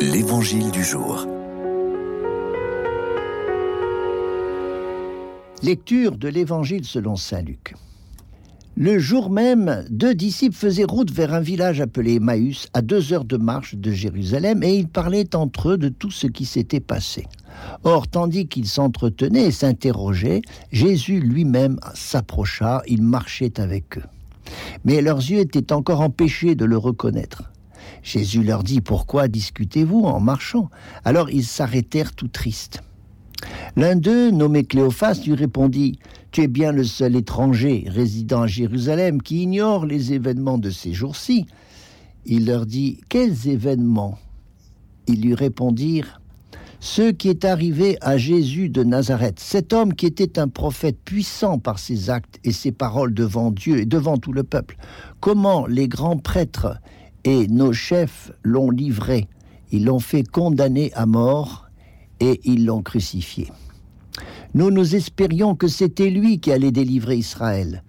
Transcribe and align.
L'Évangile 0.00 0.70
du 0.70 0.84
jour. 0.84 1.26
Lecture 5.60 6.16
de 6.16 6.28
l'Évangile 6.28 6.84
selon 6.84 7.16
Saint 7.16 7.42
Luc. 7.42 7.74
Le 8.76 9.00
jour 9.00 9.28
même, 9.28 9.84
deux 9.90 10.14
disciples 10.14 10.54
faisaient 10.54 10.84
route 10.84 11.10
vers 11.10 11.34
un 11.34 11.40
village 11.40 11.80
appelé 11.80 12.14
Emmaüs, 12.14 12.68
à 12.74 12.80
deux 12.80 13.12
heures 13.12 13.24
de 13.24 13.36
marche 13.36 13.74
de 13.74 13.90
Jérusalem, 13.90 14.62
et 14.62 14.76
ils 14.76 14.88
parlaient 14.88 15.34
entre 15.34 15.70
eux 15.70 15.78
de 15.78 15.88
tout 15.88 16.12
ce 16.12 16.28
qui 16.28 16.44
s'était 16.44 16.78
passé. 16.78 17.26
Or, 17.82 18.06
tandis 18.06 18.46
qu'ils 18.46 18.68
s'entretenaient 18.68 19.46
et 19.46 19.52
s'interrogeaient, 19.52 20.42
Jésus 20.70 21.18
lui-même 21.18 21.80
s'approcha, 21.94 22.82
il 22.86 23.02
marchait 23.02 23.58
avec 23.58 23.98
eux. 23.98 24.04
Mais 24.84 25.02
leurs 25.02 25.18
yeux 25.18 25.40
étaient 25.40 25.72
encore 25.72 26.02
empêchés 26.02 26.54
de 26.54 26.66
le 26.66 26.78
reconnaître. 26.78 27.50
Jésus 28.02 28.42
leur 28.42 28.62
dit 28.62 28.80
Pourquoi 28.80 29.28
discutez-vous 29.28 30.00
en 30.00 30.20
marchant? 30.20 30.70
Alors 31.04 31.30
ils 31.30 31.44
s'arrêtèrent 31.44 32.14
tout 32.14 32.28
tristes. 32.28 32.82
L'un 33.76 33.96
d'eux, 33.96 34.30
nommé 34.30 34.64
Cléophas, 34.64 35.20
lui 35.24 35.34
répondit 35.34 35.98
Tu 36.32 36.42
es 36.42 36.48
bien 36.48 36.72
le 36.72 36.84
seul 36.84 37.16
étranger 37.16 37.84
résidant 37.88 38.42
à 38.42 38.46
Jérusalem 38.46 39.22
qui 39.22 39.42
ignore 39.42 39.86
les 39.86 40.12
événements 40.12 40.58
de 40.58 40.70
ces 40.70 40.92
jours-ci. 40.92 41.46
Il 42.26 42.46
leur 42.46 42.66
dit 42.66 43.00
Quels 43.08 43.48
événements? 43.48 44.18
Ils 45.06 45.22
lui 45.22 45.34
répondirent 45.34 46.20
ce 46.80 47.10
qui 47.10 47.28
est 47.28 47.44
arrivé 47.44 47.98
à 48.00 48.16
Jésus 48.18 48.68
de 48.68 48.84
Nazareth, 48.84 49.40
cet 49.40 49.72
homme 49.72 49.94
qui 49.94 50.06
était 50.06 50.38
un 50.38 50.48
prophète 50.48 50.98
puissant 51.04 51.58
par 51.58 51.78
ses 51.78 52.08
actes 52.08 52.38
et 52.44 52.52
ses 52.52 52.70
paroles 52.70 53.14
devant 53.14 53.50
Dieu 53.50 53.78
et 53.78 53.86
devant 53.86 54.16
tout 54.16 54.32
le 54.32 54.44
peuple. 54.44 54.76
Comment 55.20 55.66
les 55.66 55.88
grands 55.88 56.18
prêtres 56.18 56.78
et 57.28 57.46
nos 57.46 57.74
chefs 57.74 58.32
l'ont 58.42 58.70
livré. 58.70 59.28
Ils 59.70 59.84
l'ont 59.84 60.00
fait 60.00 60.26
condamner 60.26 60.90
à 60.94 61.04
mort 61.04 61.66
et 62.20 62.40
ils 62.44 62.64
l'ont 62.64 62.80
crucifié. 62.80 63.48
Nous 64.54 64.70
nous 64.70 64.94
espérions 64.94 65.54
que 65.54 65.68
c'était 65.68 66.08
lui 66.08 66.40
qui 66.40 66.50
allait 66.52 66.72
délivrer 66.72 67.18
Israël. 67.18 67.82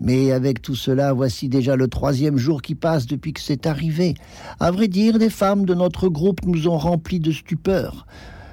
Mais 0.00 0.30
avec 0.30 0.62
tout 0.62 0.76
cela, 0.76 1.12
voici 1.12 1.48
déjà 1.48 1.74
le 1.74 1.88
troisième 1.88 2.36
jour 2.36 2.62
qui 2.62 2.76
passe 2.76 3.06
depuis 3.06 3.32
que 3.32 3.40
c'est 3.40 3.66
arrivé. 3.66 4.14
À 4.60 4.70
vrai 4.70 4.86
dire, 4.86 5.18
des 5.18 5.30
femmes 5.30 5.64
de 5.64 5.74
notre 5.74 6.08
groupe 6.08 6.46
nous 6.46 6.68
ont 6.68 6.78
remplis 6.78 7.18
de 7.18 7.32
stupeur. 7.32 8.06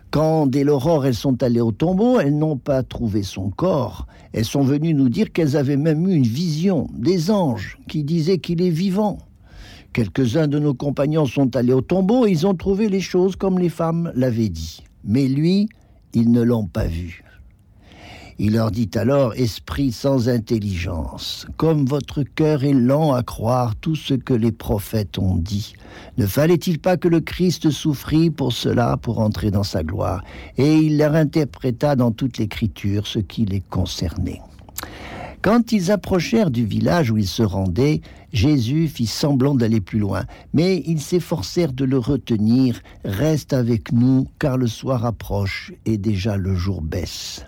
Quand, 0.09 0.47
dès 0.47 0.63
l'aurore, 0.63 1.05
elles 1.05 1.13
sont 1.13 1.43
allées 1.43 1.61
au 1.61 1.71
tombeau, 1.71 2.19
elles 2.19 2.35
n'ont 2.35 2.57
pas 2.57 2.81
trouvé 2.81 3.21
son 3.21 3.51
corps. 3.51 4.07
Elles 4.31 4.45
sont 4.45 4.63
venues 4.63 4.95
nous 4.95 5.09
dire 5.09 5.31
qu'elles 5.31 5.57
avaient 5.57 5.77
même 5.77 6.07
eu 6.07 6.15
une 6.15 6.23
vision 6.23 6.87
des 6.97 7.29
anges 7.29 7.77
qui 7.87 8.03
disaient 8.03 8.39
qu'il 8.39 8.63
est 8.63 8.71
vivant. 8.71 9.19
Quelques-uns 9.93 10.47
de 10.47 10.57
nos 10.57 10.73
compagnons 10.73 11.27
sont 11.27 11.55
allés 11.55 11.71
au 11.71 11.81
tombeau 11.81 12.25
et 12.25 12.31
ils 12.31 12.47
ont 12.47 12.55
trouvé 12.55 12.89
les 12.89 12.99
choses 12.99 13.35
comme 13.35 13.59
les 13.59 13.69
femmes 13.69 14.11
l'avaient 14.15 14.49
dit. 14.49 14.83
Mais 15.03 15.27
lui, 15.27 15.69
ils 16.13 16.31
ne 16.31 16.41
l'ont 16.41 16.65
pas 16.65 16.85
vu. 16.85 17.23
Il 18.39 18.53
leur 18.53 18.71
dit 18.71 18.89
alors, 18.95 19.35
Esprit 19.35 19.91
sans 19.91 20.29
intelligence, 20.29 21.45
comme 21.57 21.85
votre 21.85 22.23
cœur 22.23 22.63
est 22.63 22.73
lent 22.73 23.13
à 23.13 23.21
croire 23.21 23.75
tout 23.75 23.95
ce 23.95 24.15
que 24.15 24.33
les 24.33 24.51
prophètes 24.51 25.19
ont 25.19 25.35
dit, 25.35 25.73
ne 26.17 26.25
fallait-il 26.25 26.79
pas 26.79 26.97
que 26.97 27.07
le 27.07 27.19
Christ 27.19 27.69
souffrit 27.69 28.31
pour 28.31 28.51
cela, 28.51 28.97
pour 28.97 29.19
entrer 29.19 29.51
dans 29.51 29.63
sa 29.63 29.83
gloire? 29.83 30.23
Et 30.57 30.77
il 30.77 30.97
leur 30.97 31.13
interpréta 31.13 31.95
dans 31.95 32.11
toute 32.11 32.39
l'écriture 32.39 33.05
ce 33.05 33.19
qui 33.19 33.45
les 33.45 33.61
concernait. 33.61 34.41
Quand 35.43 35.73
ils 35.73 35.91
approchèrent 35.91 36.51
du 36.51 36.65
village 36.65 37.11
où 37.11 37.17
ils 37.17 37.27
se 37.27 37.43
rendaient, 37.43 37.99
Jésus 38.31 38.87
fit 38.87 39.05
semblant 39.05 39.55
d'aller 39.55 39.81
plus 39.81 39.99
loin, 39.99 40.23
mais 40.53 40.81
ils 40.87 41.01
s'efforcèrent 41.01 41.73
de 41.73 41.83
le 41.83 41.97
retenir. 41.97 42.79
Reste 43.03 43.51
avec 43.51 43.91
nous, 43.91 44.29
car 44.39 44.55
le 44.55 44.67
soir 44.67 45.03
approche 45.05 45.73
et 45.85 45.97
déjà 45.97 46.37
le 46.37 46.55
jour 46.55 46.81
baisse. 46.81 47.45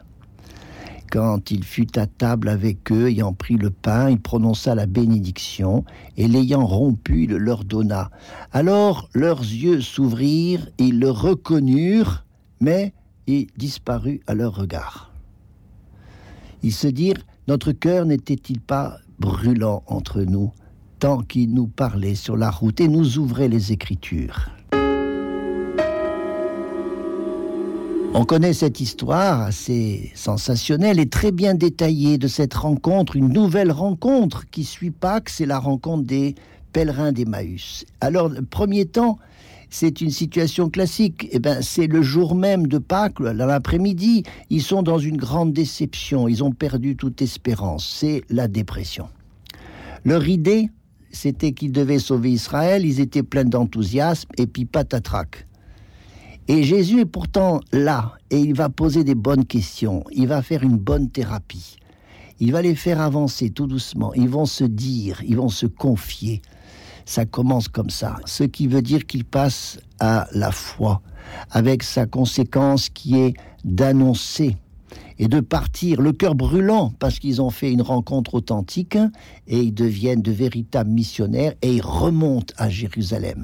Quand 1.09 1.51
il 1.51 1.63
fut 1.63 1.97
à 1.97 2.05
table 2.05 2.49
avec 2.49 2.91
eux, 2.91 3.07
ayant 3.07 3.31
pris 3.31 3.55
le 3.55 3.69
pain, 3.69 4.09
il 4.09 4.19
prononça 4.19 4.75
la 4.75 4.87
bénédiction, 4.87 5.85
et 6.17 6.27
l'ayant 6.27 6.65
rompu, 6.65 7.23
il 7.23 7.35
leur 7.37 7.63
donna. 7.63 8.11
Alors 8.51 9.07
leurs 9.13 9.39
yeux 9.39 9.79
s'ouvrirent, 9.79 10.67
ils 10.79 10.99
le 10.99 11.11
reconnurent, 11.11 12.25
mais 12.59 12.91
il 13.25 13.47
disparut 13.55 14.19
à 14.27 14.33
leur 14.33 14.53
regard. 14.53 15.13
Ils 16.61 16.73
se 16.73 16.87
dirent 16.87 17.23
notre 17.47 17.71
cœur 17.71 18.05
n'était-il 18.05 18.59
pas 18.59 18.97
brûlant 19.19 19.83
entre 19.87 20.21
nous, 20.21 20.51
tant 20.99 21.21
qu'il 21.21 21.53
nous 21.53 21.67
parlait 21.67 22.15
sur 22.15 22.35
la 22.35 22.49
route 22.49 22.81
et 22.81 22.87
nous 22.87 23.17
ouvrait 23.19 23.47
les 23.47 23.71
Écritures? 23.71 24.49
On 28.17 28.23
connaît 28.23 28.53
cette 28.53 28.79
histoire 28.79 29.41
assez 29.41 30.11
sensationnelle 30.15 30.99
et 30.99 31.09
très 31.09 31.31
bien 31.31 31.53
détaillée 31.53 32.17
de 32.17 32.29
cette 32.29 32.53
rencontre, 32.53 33.17
une 33.17 33.27
nouvelle 33.27 33.71
rencontre 33.71 34.49
qui 34.49 34.63
suit 34.63 34.91
Pâques, 34.91 35.29
c'est 35.29 35.45
la 35.45 35.59
rencontre 35.59 36.05
des 36.05 36.33
pèlerins 36.71 37.11
d'Emmaüs. 37.11 37.85
Alors, 37.99 38.31
premier 38.49 38.85
temps, 38.85 39.19
c'est 39.69 40.01
une 40.01 40.11
situation 40.11 40.69
classique. 40.69 41.27
Eh 41.31 41.39
ben, 41.39 41.61
c'est 41.61 41.87
le 41.87 42.01
jour 42.01 42.35
même 42.35 42.67
de 42.67 42.77
Pâques, 42.77 43.19
l'après-midi. 43.19 44.23
Ils 44.49 44.61
sont 44.61 44.83
dans 44.83 44.99
une 44.99 45.17
grande 45.17 45.53
déception. 45.53 46.27
Ils 46.27 46.43
ont 46.43 46.51
perdu 46.51 46.95
toute 46.95 47.21
espérance. 47.21 47.87
C'est 47.87 48.23
la 48.29 48.47
dépression. 48.47 49.07
Leur 50.03 50.27
idée, 50.27 50.69
c'était 51.11 51.53
qu'ils 51.53 51.71
devaient 51.71 51.99
sauver 51.99 52.31
Israël. 52.31 52.85
Ils 52.85 52.99
étaient 52.99 53.23
pleins 53.23 53.45
d'enthousiasme 53.45 54.29
et 54.37 54.47
puis 54.47 54.65
patatrac. 54.65 55.47
Et 56.47 56.63
Jésus 56.63 56.99
est 56.99 57.05
pourtant 57.05 57.59
là 57.71 58.13
et 58.29 58.39
il 58.39 58.53
va 58.53 58.69
poser 58.69 59.03
des 59.03 59.15
bonnes 59.15 59.45
questions. 59.45 60.03
Il 60.11 60.27
va 60.27 60.43
faire 60.43 60.61
une 60.61 60.77
bonne 60.77 61.09
thérapie. 61.09 61.77
Il 62.39 62.51
va 62.51 62.61
les 62.61 62.75
faire 62.75 63.01
avancer 63.01 63.49
tout 63.49 63.65
doucement. 63.65 64.13
Ils 64.13 64.29
vont 64.29 64.45
se 64.45 64.63
dire, 64.63 65.21
ils 65.25 65.37
vont 65.37 65.49
se 65.49 65.65
confier 65.65 66.41
ça 67.05 67.25
commence 67.25 67.67
comme 67.67 67.89
ça. 67.89 68.17
Ce 68.25 68.43
qui 68.43 68.67
veut 68.67 68.81
dire 68.81 69.05
qu'il 69.05 69.25
passe 69.25 69.79
à 69.99 70.27
la 70.33 70.51
foi, 70.51 71.01
avec 71.51 71.83
sa 71.83 72.05
conséquence 72.05 72.89
qui 72.89 73.17
est 73.17 73.33
d'annoncer 73.63 74.57
et 75.17 75.27
de 75.27 75.39
partir 75.39 76.01
le 76.01 76.11
cœur 76.11 76.35
brûlant 76.35 76.93
parce 76.99 77.19
qu'ils 77.19 77.41
ont 77.41 77.49
fait 77.49 77.71
une 77.71 77.81
rencontre 77.81 78.35
authentique 78.35 78.97
et 79.47 79.59
ils 79.59 79.73
deviennent 79.73 80.21
de 80.21 80.31
véritables 80.31 80.91
missionnaires 80.91 81.53
et 81.61 81.75
ils 81.75 81.81
remontent 81.81 82.53
à 82.57 82.69
Jérusalem. 82.69 83.43